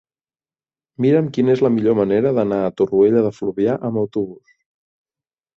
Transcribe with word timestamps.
Mira'm 1.05 1.27
quina 1.35 1.53
és 1.57 1.61
la 1.65 1.71
millor 1.75 1.97
manera 2.01 2.31
d'anar 2.39 2.59
a 2.63 2.73
Torroella 2.81 3.23
de 3.27 3.33
Fluvià 3.41 3.79
amb 3.91 4.03
autobús. 4.05 4.59